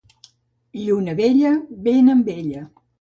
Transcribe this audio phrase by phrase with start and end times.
[0.85, 1.51] Lluna vella,
[1.89, 2.65] vent amb ella.